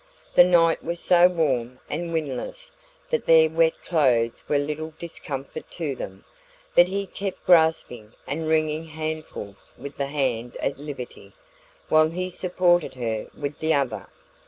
The 0.33 0.43
night 0.43 0.83
was 0.83 0.99
so 0.99 1.27
warm 1.27 1.79
and 1.87 2.11
windless 2.11 2.71
that 3.11 3.27
their 3.27 3.47
wet 3.51 3.83
clothes 3.83 4.43
were 4.47 4.57
little 4.57 4.95
discomfort 4.97 5.69
to 5.73 5.95
them, 5.95 6.25
but 6.73 6.87
he 6.87 7.05
kept 7.05 7.45
grasping 7.45 8.13
and 8.25 8.47
wringing 8.47 8.85
handfuls 8.85 9.75
with 9.77 9.97
the 9.97 10.07
hand 10.07 10.55
at 10.57 10.79
liberty, 10.79 11.33
while 11.87 12.09
he 12.09 12.31
supported 12.31 12.95
her 12.95 13.27
with 13.37 13.59
the 13.59 13.75
other. 13.75 14.07